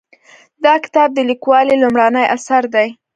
[0.63, 2.87] دا کتاب د لیکوالې لومړنی اثر دی